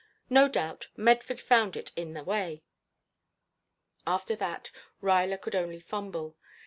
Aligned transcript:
No 0.31 0.47
doubt, 0.47 0.87
Medford 0.97 1.39
found 1.39 1.77
it 1.77 1.91
in 1.95 2.15
the 2.15 2.23
way. 2.23 2.63
After 4.07 4.35
that 4.35 4.71
Ruyler 4.99 5.39
could 5.39 5.53
only 5.53 5.79
fumble. 5.79 6.39